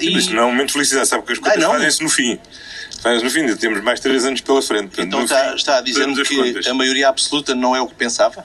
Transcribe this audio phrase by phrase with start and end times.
[0.00, 0.12] E...
[0.12, 1.22] Mas não é um momento de felicidade, sabe?
[1.22, 2.38] Porque as contas fazem-se no fim.
[3.02, 4.88] Fazem-se no fim, ainda temos mais três anos pela frente.
[4.88, 7.94] Portanto, então está, fim, está a dizer que a maioria absoluta não é o que
[7.94, 8.44] pensava?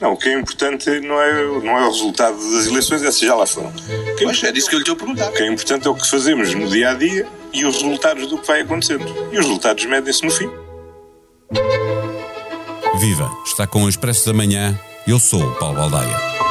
[0.00, 3.34] Não, o que é importante não é, não é o resultado das eleições, essas já
[3.34, 3.72] lá foram.
[4.16, 5.28] Que é pois é disso que eu lhe estou a perguntar.
[5.30, 8.28] O que é importante é o que fazemos no dia a dia e os resultados
[8.28, 9.04] do que vai acontecendo.
[9.32, 10.48] E os resultados medem-se no fim.
[13.00, 13.30] Viva!
[13.44, 14.78] Está com o Expresso da Manhã.
[15.06, 16.47] Eu sou o Paulo Baldaia.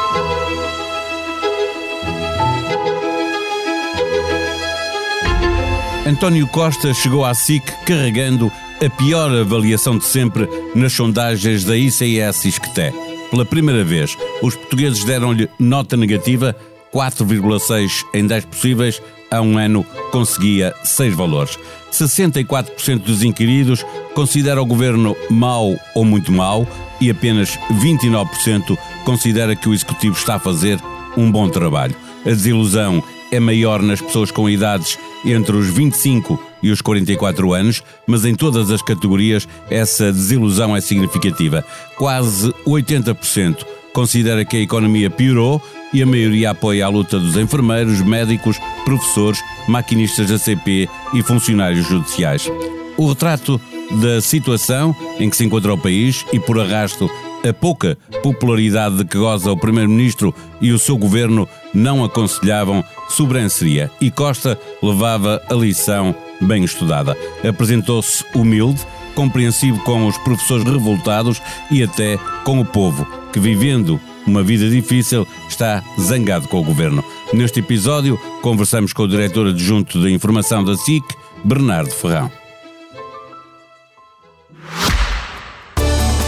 [6.07, 8.49] António Costa chegou à SIC carregando
[8.81, 12.93] a pior avaliação de sempre nas sondagens da ICS Isqueté.
[13.29, 16.55] Pela primeira vez, os portugueses deram-lhe nota negativa,
[16.93, 21.59] 4,6 em 10 possíveis, há um ano conseguia seis valores.
[21.91, 26.65] 64% dos inquiridos considera o governo mau ou muito mau
[27.01, 30.79] e apenas 29% considera que o executivo está a fazer
[31.17, 31.93] um bom trabalho.
[32.25, 37.83] A desilusão é maior nas pessoas com idades entre os 25 e os 44 anos,
[38.05, 41.63] mas em todas as categorias essa desilusão é significativa.
[41.97, 45.61] Quase 80% considera que a economia piorou
[45.93, 51.87] e a maioria apoia a luta dos enfermeiros, médicos, professores, maquinistas da CP e funcionários
[51.87, 52.49] judiciais.
[52.97, 53.59] O retrato
[54.01, 57.09] da situação em que se encontra o país e, por arrasto,
[57.47, 61.47] a pouca popularidade de que goza o Primeiro-Ministro e o seu governo
[61.77, 67.15] não aconselhavam sobranceria e Costa levava a lição bem estudada.
[67.47, 68.81] Apresentou-se humilde,
[69.13, 75.25] compreensivo com os professores revoltados e até com o povo, que vivendo uma vida difícil
[75.47, 77.03] está zangado com o governo.
[77.31, 81.03] Neste episódio, conversamos com o diretor adjunto de informação da SIC,
[81.43, 82.46] Bernardo Ferrão.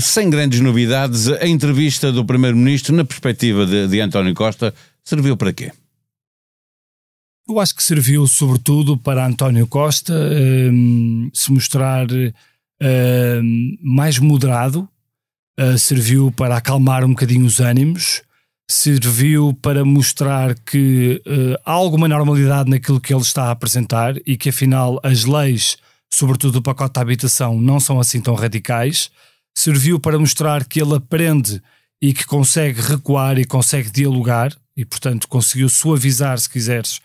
[0.00, 4.74] sem grandes novidades, a entrevista do Primeiro-Ministro, na perspectiva de, de António Costa,
[5.04, 5.72] serviu para quê?
[7.48, 14.88] Eu acho que serviu sobretudo para António Costa um, se mostrar um, mais moderado,
[15.58, 18.22] uh, serviu para acalmar um bocadinho os ânimos,
[18.68, 24.36] serviu para mostrar que uh, há alguma normalidade naquilo que ele está a apresentar e
[24.36, 25.76] que afinal as leis,
[26.12, 29.08] sobretudo o pacote da habitação, não são assim tão radicais
[29.56, 31.62] serviu para mostrar que ele aprende
[32.00, 36.98] e que consegue recuar e consegue dialogar e, portanto, conseguiu suavizar, se quiseres,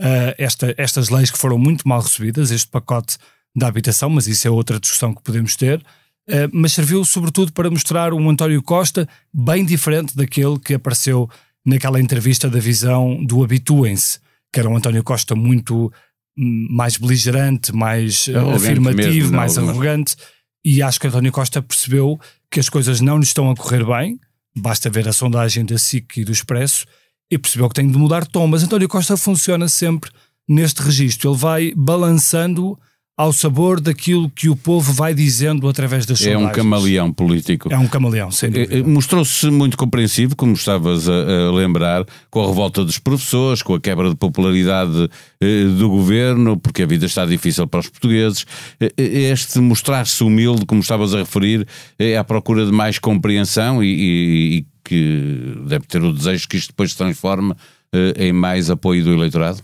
[0.00, 3.18] uh, esta, estas leis que foram muito mal recebidas, este pacote
[3.54, 5.80] da habitação, mas isso é outra discussão que podemos ter.
[6.26, 11.28] Uh, mas serviu sobretudo para mostrar um António Costa bem diferente daquele que apareceu
[11.64, 14.18] naquela entrevista da visão do Habituem-se,
[14.50, 15.92] que era um António Costa muito
[16.38, 20.16] hum, mais beligerante, mais afirmativo, mesmo, mais arrogante.
[20.16, 20.37] Mas
[20.70, 22.20] e acho que António Costa percebeu
[22.50, 24.20] que as coisas não lhe estão a correr bem,
[24.54, 26.84] basta ver a sondagem da SIC e do Expresso,
[27.30, 28.46] e percebeu que tem de mudar tom.
[28.46, 30.10] Mas António Costa funciona sempre
[30.46, 32.78] neste registro, ele vai balançando
[33.18, 36.44] ao sabor daquilo que o povo vai dizendo através das sondagens.
[36.44, 37.68] É um camaleão político.
[37.72, 38.76] É um camaleão, sem dúvida.
[38.76, 43.60] Eh, eh, mostrou-se muito compreensivo, como estavas a, a, lembrar, com a revolta dos professores,
[43.60, 47.88] com a quebra de popularidade eh, do governo, porque a vida está difícil para os
[47.88, 48.46] portugueses.
[48.80, 51.66] Eh, este mostrar-se humilde, como estavas a referir,
[51.98, 56.56] é à procura de mais compreensão e, e, e que deve ter o desejo que
[56.56, 57.52] isto depois se transforme
[57.92, 59.62] eh, em mais apoio do eleitorado?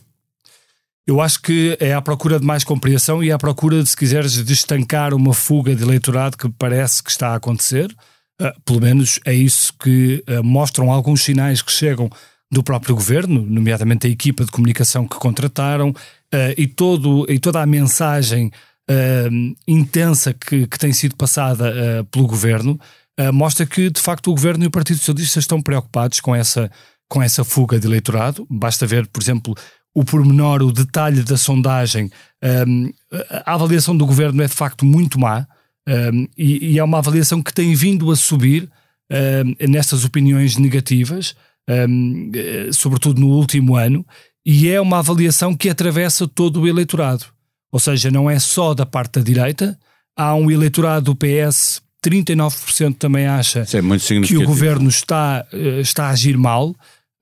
[1.07, 4.43] Eu acho que é à procura de mais compreensão e à procura de, se quiseres,
[4.43, 7.95] de estancar uma fuga de eleitorado que parece que está a acontecer.
[8.41, 12.11] Uh, pelo menos é isso que uh, mostram alguns sinais que chegam
[12.51, 17.61] do próprio governo, nomeadamente a equipa de comunicação que contrataram uh, e, todo, e toda
[17.61, 18.51] a mensagem
[19.67, 21.73] intensa que, que, tem sido passada
[22.11, 22.79] pelo governo,
[23.33, 26.71] mostra que, de facto, o governo e o Partido Socialista estão preocupados com essa,
[27.09, 28.47] com essa fuga de eleitorado.
[28.51, 29.55] Basta ver, por exemplo,
[29.95, 32.11] o pormenor, o detalhe da sondagem,
[32.67, 32.93] um,
[33.45, 35.47] a avaliação do governo é de facto muito má
[35.89, 38.69] um, e, e, é uma avaliação que tem vindo a subir
[39.11, 41.37] um, nestas opiniões negativas,
[41.89, 42.33] hum,
[42.73, 44.05] sobretudo no último ano,
[44.45, 47.27] e é uma avaliação que atravessa todo o eleitorado.
[47.71, 49.79] Ou seja, não é só da parte da direita,
[50.17, 56.07] há um eleitorado do PS, 39% também acha é que o governo está, eh, está
[56.07, 56.71] a agir mal.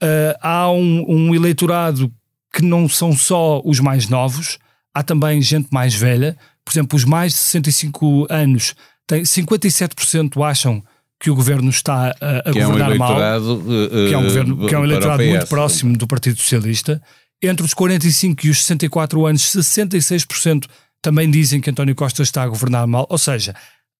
[0.03, 2.13] Uh, há um, um eleitorado
[2.53, 4.59] que não são só os mais novos,
[4.95, 8.75] há também gente mais velha, por exemplo, os mais de 65 anos,
[9.07, 10.83] têm 57% acham
[11.19, 14.67] que o governo está a, a governar é um mal, uh, que é um, governo,
[14.67, 17.01] que é um eleitorado muito próximo do Partido Socialista.
[17.41, 20.67] Entre os 45 e os 64 anos, 66%
[21.01, 23.07] também dizem que António Costa está a governar mal.
[23.09, 23.55] Ou seja,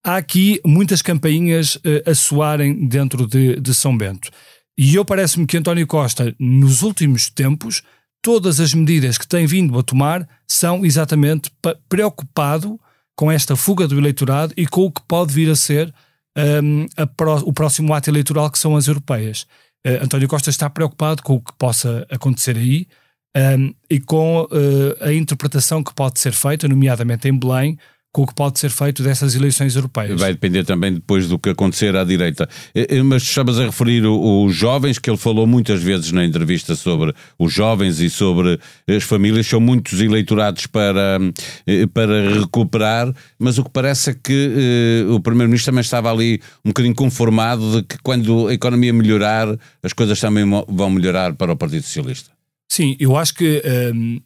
[0.05, 4.29] há aqui muitas campainhas uh, a soarem dentro de, de São Bento.
[4.77, 7.83] E eu parece-me que António Costa, nos últimos tempos,
[8.23, 11.51] todas as medidas que tem vindo a tomar são exatamente
[11.89, 12.81] preocupado
[13.17, 15.93] com esta fuga do eleitorado e com o que pode vir a ser
[16.63, 19.43] um, a pro, o próximo ato eleitoral, que são as europeias.
[19.87, 22.87] Uh, António Costa está preocupado com o que possa acontecer aí
[23.37, 24.49] um, e com uh,
[25.05, 27.79] a interpretação que pode ser feita, nomeadamente em Belém,
[28.13, 30.21] com o que pode ser feito dessas eleições europeias.
[30.21, 32.47] Vai depender também depois do que acontecer à direita.
[32.75, 36.77] Eh, eh, mas estavas a referir os jovens, que ele falou muitas vezes na entrevista
[36.77, 41.19] sobre os jovens e sobre as famílias, são muitos eleitorados para,
[41.67, 46.69] eh, para recuperar, mas o que parece é que o Primeiro-Ministro também estava ali um
[46.69, 49.49] bocadinho conformado de que quando a economia melhorar,
[49.83, 52.31] as coisas também vão melhorar para o Partido Socialista.
[52.71, 53.63] Sim, eu acho que
[53.95, 54.21] hum,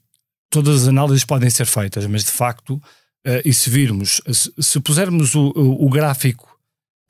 [0.51, 2.81] todas as análises podem ser feitas, mas de facto
[3.27, 6.57] Uh, e se virmos, se, se pusermos o, o, o gráfico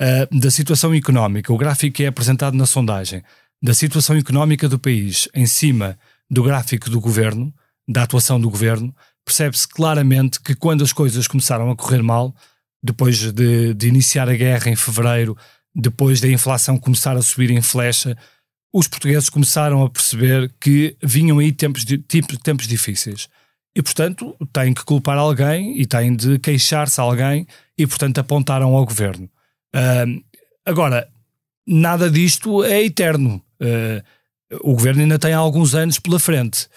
[0.01, 3.23] uh, da situação económica, o gráfico que é apresentado na sondagem,
[3.63, 5.99] da situação económica do país em cima
[6.31, 7.53] do gráfico do governo,
[7.87, 8.95] da atuação do governo,
[9.27, 12.35] percebe-se claramente que quando as coisas começaram a correr mal,
[12.83, 15.37] depois de, de, iniciar a guerra em fevereiro,
[15.75, 18.17] depois da inflação começar a subir em flecha,
[18.73, 21.85] os portugueses começaram a perceber que vinham aí tempos,
[22.43, 23.29] tempos difíceis
[23.77, 27.47] e, portanto, têm que culpar alguém e têm de queixar-se a alguém
[27.77, 29.29] e, portanto, apontaram ao governo.
[29.75, 30.25] Uh,
[30.65, 31.07] agora,
[31.67, 33.43] nada disto é eterno.
[33.61, 34.03] Uh,
[34.63, 36.69] o governo ainda tem alguns anos pela frente.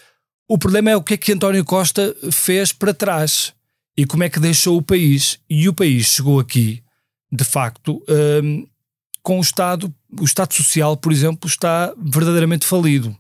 [0.46, 3.54] O problema é o que é que António Costa fez para trás
[3.96, 5.40] e como é que deixou o país.
[5.50, 6.84] E o país chegou aqui,
[7.32, 8.04] de facto,
[9.24, 13.16] com o Estado, o Estado Social, por exemplo, está verdadeiramente falido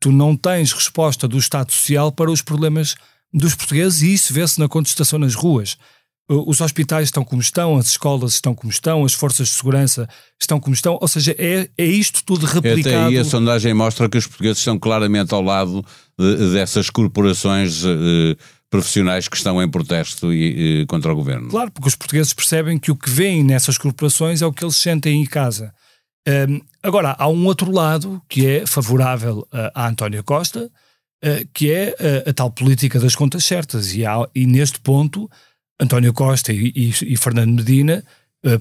[0.00, 2.96] tu não tens resposta do Estado Social para os problemas
[3.32, 5.76] dos portugueses e isso vê-se na contestação nas ruas.
[6.28, 10.08] Os hospitais estão como estão, as escolas estão como estão, as forças de segurança
[10.40, 12.96] estão como estão, ou seja, é, é isto tudo replicado.
[12.96, 15.84] Até aí a sondagem mostra que os portugueses estão claramente ao lado
[16.16, 18.36] de, dessas corporações eh,
[18.70, 21.48] profissionais que estão em protesto e, contra o governo.
[21.48, 24.76] Claro, porque os portugueses percebem que o que veem nessas corporações é o que eles
[24.76, 25.74] sentem em casa.
[26.28, 31.70] Um, agora, há um outro lado que é favorável uh, a António Costa, uh, que
[31.70, 33.94] é uh, a tal política das contas certas.
[33.94, 35.30] E, há, e neste ponto,
[35.80, 38.04] António Costa e, e, e Fernando Medina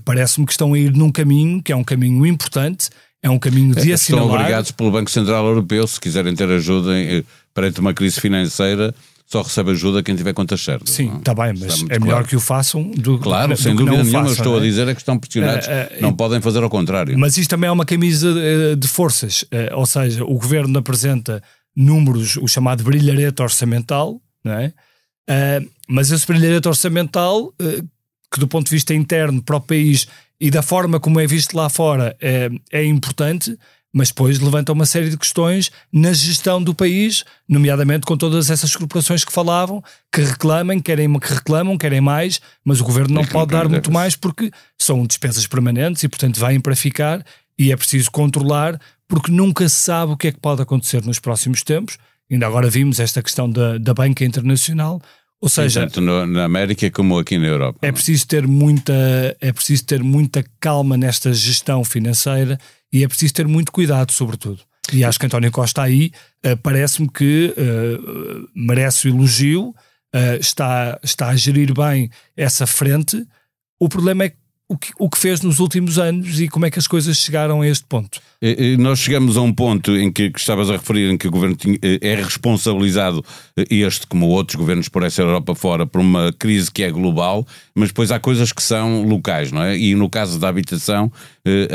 [0.03, 2.89] parece-me que estão a ir num caminho que é um caminho importante,
[3.23, 4.25] é um caminho de é, assinalar...
[4.25, 7.23] Estão obrigados pelo Banco Central Europeu, se quiserem ter ajuda em,
[7.53, 8.93] perante uma crise financeira,
[9.31, 10.89] só recebe ajuda quem tiver contas certas.
[10.89, 14.21] Sim, está bem, mas é melhor que o façam do Claro, do sem dúvida nenhuma,
[14.21, 14.59] façam, estou é?
[14.59, 17.17] a dizer é que estão pressionados, uh, uh, não uh, podem fazer ao contrário.
[17.17, 21.43] Mas isto também é uma camisa de forças, ou seja, o governo apresenta
[21.75, 24.73] números, o chamado brilharete orçamental, não é?
[25.87, 27.53] mas esse brilharete orçamental,
[28.31, 30.07] que do ponto de vista interno para o país
[30.41, 33.55] e da forma como é visto lá fora, é, é importante,
[33.93, 38.75] mas depois levanta uma série de questões na gestão do país, nomeadamente com todas essas
[38.75, 43.51] corporações que falavam, que reclamam, querem, que reclamam, querem mais, mas o governo não pode
[43.51, 47.25] dar muito mais porque são despesas permanentes e, portanto, vêm para ficar
[47.57, 51.19] e é preciso controlar porque nunca se sabe o que é que pode acontecer nos
[51.19, 51.97] próximos tempos.
[52.31, 55.01] Ainda agora vimos esta questão da, da banca internacional.
[55.41, 57.79] Ou seja, tanto no, na América como aqui na Europa.
[57.81, 58.93] É preciso ter muita,
[59.41, 62.59] é preciso ter muita calma nesta gestão financeira
[62.91, 64.61] e é preciso ter muito cuidado, sobretudo.
[64.91, 66.11] E acho que António Costa aí
[66.45, 73.23] uh, parece-me que uh, merece o elogio, uh, está, está a gerir bem essa frente.
[73.79, 74.33] O problema é
[74.69, 77.61] o que, o que fez nos últimos anos e como é que as coisas chegaram
[77.61, 78.21] a este ponto.
[78.77, 81.55] Nós chegamos a um ponto em que, que estavas a referir, em que o governo
[81.55, 83.25] tinha, é responsabilizado,
[83.69, 87.89] este como outros governos por essa Europa fora, por uma crise que é global, mas
[87.89, 89.75] depois há coisas que são locais, não é?
[89.75, 91.11] E no caso da habitação,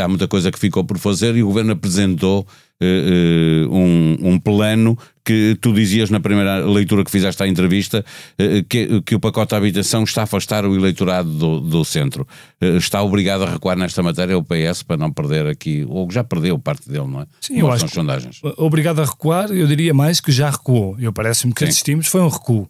[0.03, 2.47] há muita coisa que ficou por fazer e o governo apresentou
[2.83, 8.05] um, um, plano que tu dizias na primeira leitura que fizeste à entrevista
[8.39, 12.27] uh, que, que o pacote de habitação está a afastar o eleitorado do, do centro.
[12.61, 16.59] Está obrigado a recuar nesta matéria o PS para não perder aqui, ou já perdeu
[16.59, 17.27] parte dele, não é?
[17.41, 18.41] Sim, eu acho sondagens.
[18.57, 20.97] obrigado a recuar, eu diria mais que já recuou.
[20.99, 21.69] Eu parece-me que Sim.
[21.69, 22.69] assistimos foi um recuo.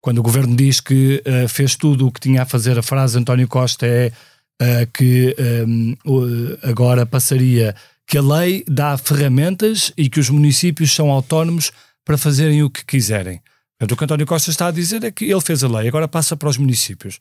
[0.00, 3.18] Quando o governo diz que uh, fez tudo o que tinha a fazer, a frase
[3.18, 4.12] António Costa é
[4.62, 5.34] uh, que
[5.66, 5.96] um,
[6.62, 7.74] agora passaria
[8.08, 11.70] que a lei dá ferramentas e que os municípios são autónomos
[12.04, 13.40] para fazerem o que quiserem.
[13.78, 16.08] Portanto, o que António Costa está a dizer é que ele fez a lei, agora
[16.08, 17.20] passa para os municípios.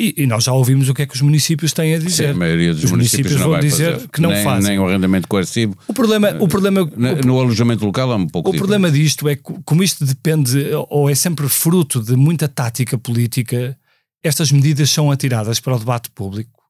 [0.00, 2.28] E, e, nós já ouvimos o que é que os municípios têm a dizer.
[2.28, 4.08] Sim, a maioria dos os municípios, municípios vão dizer fazer.
[4.08, 4.70] que não nem, fazem.
[4.70, 5.76] Nem o arrendamento coercivo.
[5.88, 8.70] O problema, o problema no, no alojamento local é um pouco O diferente.
[8.70, 10.56] problema disto é que, como isto depende,
[10.88, 13.76] ou é sempre fruto de muita tática política,
[14.22, 16.62] estas medidas são atiradas para o debate público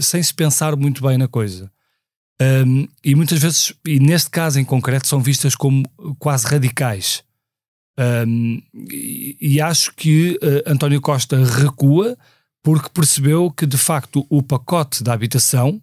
[0.00, 1.70] sem se pensar muito bem na coisa.
[2.66, 5.84] Um, e muitas vezes, e neste caso em concreto, são vistas como
[6.18, 7.22] quase radicais.
[8.26, 12.16] Um, e, e, acho que uh, António Costa recua
[12.62, 15.80] porque percebeu que, de facto, o pacote da habitação,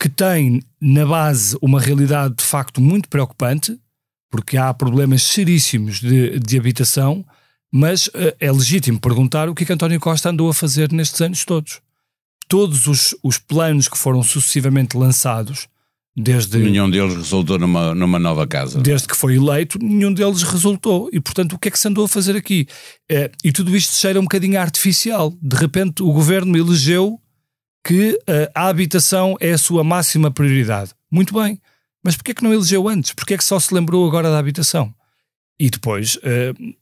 [0.00, 3.78] que tem na base uma realidade de facto muito preocupante,
[4.30, 7.24] porque há problemas seríssimos de, de habitação,
[7.70, 11.20] mas uh, é legítimo perguntar o que é que António Costa andou a fazer nestes
[11.20, 11.80] anos todos.
[12.48, 15.68] Todos os, os planos que foram sucessivamente lançados,
[16.20, 18.80] Desde, nenhum deles resultou numa, numa nova casa.
[18.80, 21.08] Desde que foi eleito, nenhum deles resultou.
[21.12, 22.66] E, portanto, o que é que se andou a fazer aqui?
[23.08, 25.32] É, e tudo isto cheira um bocadinho artificial.
[25.40, 27.20] De repente, o governo elegeu
[27.86, 30.90] que uh, a habitação é a sua máxima prioridade.
[31.08, 31.60] Muito bem.
[32.02, 33.12] Mas porquê é que não elegeu antes?
[33.12, 34.92] Porquê é que só se lembrou agora da habitação?
[35.56, 36.74] E depois, uh,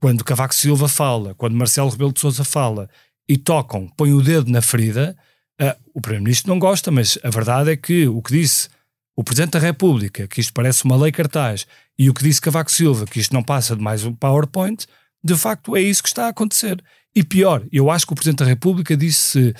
[0.00, 2.88] quando Cavaco Silva fala, quando Marcelo Rebelo de Sousa fala
[3.28, 5.16] e tocam, põem o dedo na ferida,
[5.60, 8.68] uh, o Primeiro-Ministro não gosta, mas a verdade é que o que disse
[9.16, 11.66] o Presidente da República, que isto parece uma lei cartaz,
[11.98, 14.86] e o que disse Cavaco Silva, que isto não passa de mais um PowerPoint,
[15.22, 16.82] de facto é isso que está a acontecer.
[17.14, 19.54] E pior, eu acho que o Presidente da República disse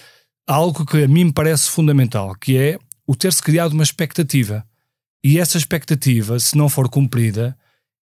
[0.46, 4.66] algo que a mim me parece fundamental, que é o ter-se criado uma expectativa.
[5.22, 7.56] E essa expectativa, se não for cumprida,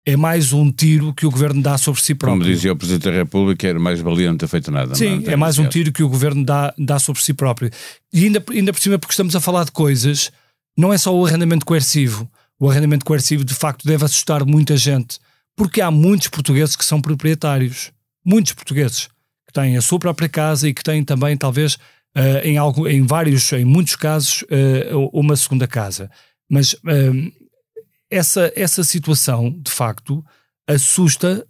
[0.09, 2.41] é mais um tiro que o governo dá sobre si próprio.
[2.41, 4.95] Como dizia o Presidente da República, era mais valia não ter feito nada.
[4.95, 7.71] Sim, é mais um tiro que o governo dá, dá sobre si próprio.
[8.11, 10.33] E ainda, ainda por cima, porque estamos a falar de coisas
[10.75, 12.27] não é só o arrendamento coercivo.
[12.59, 15.19] O arrendamento coercivo, de facto, deve assustar muita gente,
[15.55, 17.93] porque há muitos portugueses que são proprietários.
[18.25, 19.09] Muitos portugueses
[19.47, 21.75] que têm a sua própria casa e que têm também, talvez,
[22.17, 26.11] uh, em, algo, em vários, em muitos casos, uh, uma segunda casa.
[26.50, 27.31] Mas uh,
[28.11, 30.25] essa, essa situação, de facto,
[30.67, 31.47] assusta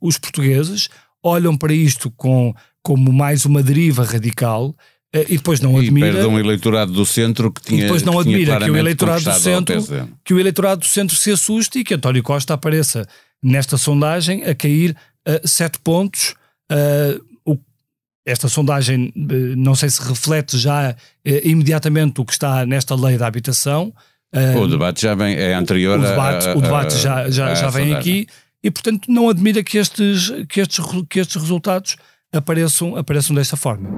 [0.00, 0.88] os portugueses,
[1.22, 4.74] olham para isto com, como mais uma deriva radical
[5.12, 6.08] eh, e depois não admira.
[6.08, 7.80] E perde um eleitorado do centro que tinha.
[7.80, 9.76] E depois não que admira que o eleitorado do centro
[10.24, 13.06] que o eleitorado do centro se assuste e que António Costa apareça
[13.42, 14.96] nesta sondagem a cair
[15.28, 16.34] uh, sete pontos.
[16.70, 17.58] Uh, o,
[18.24, 20.96] esta sondagem uh, não sei se reflete já
[21.44, 23.92] imediatamente o que está nesta lei da habitação.
[24.32, 25.98] O debate já vem, é anterior.
[25.98, 28.26] O debate, a, a, o debate já, já, já vem aqui
[28.62, 31.96] e, portanto, não admira que estes, que estes, que estes resultados
[32.32, 33.90] apareçam, apareçam desta forma.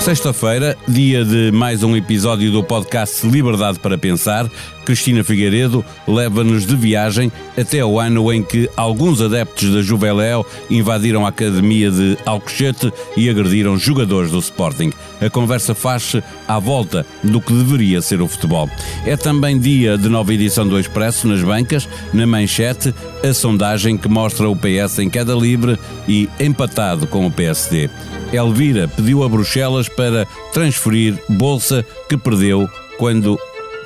[0.00, 4.48] Sexta-feira, dia de mais um episódio do podcast Liberdade para Pensar,
[4.88, 11.26] Cristina Figueiredo leva-nos de viagem até o ano em que alguns adeptos da Juveléu invadiram
[11.26, 14.90] a academia de Alcochete e agrediram jogadores do Sporting.
[15.20, 18.66] A conversa faz-se à volta do que deveria ser o futebol.
[19.04, 24.08] É também dia de nova edição do Expresso nas bancas, na manchete, a sondagem que
[24.08, 25.78] mostra o PS em queda livre
[26.08, 27.90] e empatado com o PSD.
[28.32, 32.66] Elvira pediu a Bruxelas para transferir bolsa que perdeu
[32.98, 33.38] quando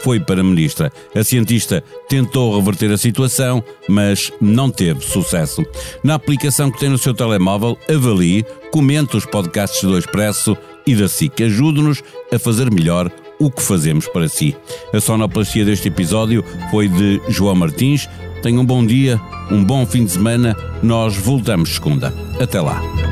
[0.03, 0.93] foi para ministra.
[1.15, 5.65] A cientista tentou reverter a situação, mas não teve sucesso.
[6.03, 10.57] Na aplicação que tem no seu telemóvel, avalie, comente os podcasts do Expresso
[10.87, 11.45] e da SIC.
[11.45, 14.57] Ajude-nos a fazer melhor o que fazemos para si.
[14.93, 18.09] A sonoplastia deste episódio foi de João Martins.
[18.43, 20.57] Tenha um bom dia, um bom fim de semana.
[20.83, 22.13] Nós voltamos segunda.
[22.41, 23.12] Até lá.